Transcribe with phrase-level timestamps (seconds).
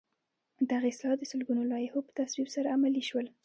[0.71, 3.27] دغه اصلاحات د سلګونو لایحو په تصویب سره عملي شول.